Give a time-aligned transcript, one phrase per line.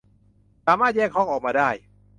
[0.65, 1.69] สามารถแยกห้องออกมาได้